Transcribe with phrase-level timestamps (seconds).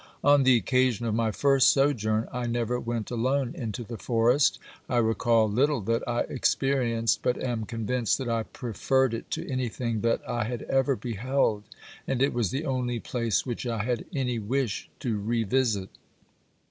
[0.23, 4.57] On the occasion of my first sojourn I never went alone into the forest;
[4.89, 10.01] I recall little that I experienced, but am convinced that I preferred it to anything
[10.01, 11.65] that I had ever beheld,
[12.07, 15.89] and it was the only place which I had any wish to revisit.